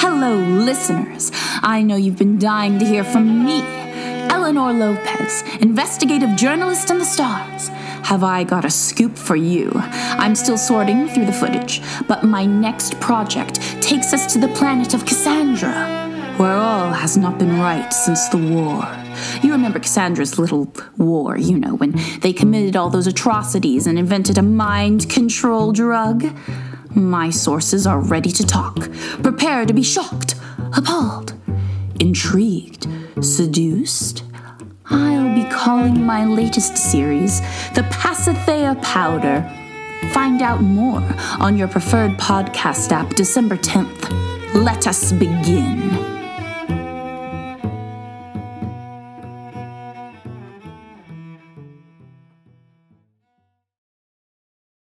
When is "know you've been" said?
1.82-2.38